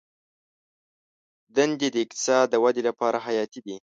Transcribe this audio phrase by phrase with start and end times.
[1.55, 3.75] دندې د اقتصاد د ودې لپاره حیاتي دي.